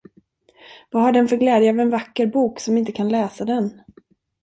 Vad 0.91 1.03
har 1.03 1.11
den 1.11 1.27
för 1.27 1.37
glädje 1.37 1.69
av 1.69 1.79
en 1.79 1.89
vacker 1.89 2.27
bok, 2.27 2.59
som 2.59 2.77
inte 2.77 2.91
kan 2.91 3.09
läsa 3.09 3.45
den. 3.45 3.81